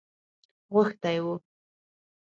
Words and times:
غوښتی 0.73 1.13
وو. 1.23 1.35